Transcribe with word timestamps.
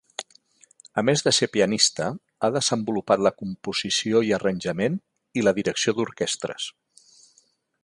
A 1.01 1.01
més 1.09 1.21
de 1.27 1.33
ser 1.39 1.47
pianista, 1.55 2.07
ha 2.41 2.49
desenvolupat 2.55 3.23
la 3.27 3.33
composició 3.43 4.25
i 4.29 4.33
arranjament 4.39 4.99
i 5.41 5.47
la 5.47 5.57
direcció 5.61 5.97
d'orquestres. 6.01 6.69